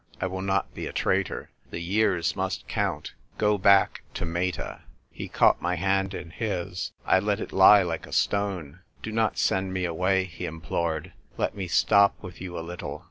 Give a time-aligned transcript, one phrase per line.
[0.19, 4.81] I will not be a traitor; the years must count: go back to Meta!"
[5.11, 6.91] He caught my hand in his.
[7.05, 8.79] I let it lie like a stone.
[9.03, 12.99] "Dj not send me away," he im plored." Let me stop with you a little